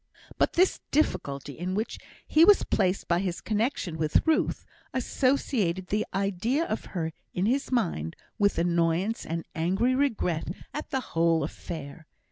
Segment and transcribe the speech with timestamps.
[0.39, 6.07] But this difficulty in which he was placed by his connexion with Ruth, associated the
[6.11, 12.07] idea of her in his mind with annoyance and angry regret at the whole affair.